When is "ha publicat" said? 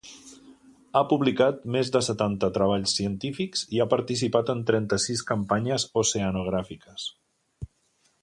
0.99-1.59